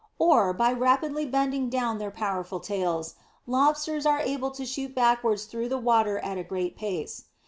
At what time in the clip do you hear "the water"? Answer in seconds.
5.69-6.17